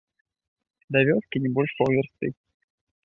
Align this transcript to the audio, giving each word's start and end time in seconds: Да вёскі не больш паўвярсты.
Да 0.97 1.03
вёскі 1.09 1.37
не 1.43 1.49
больш 1.59 1.71
паўвярсты. 1.83 2.25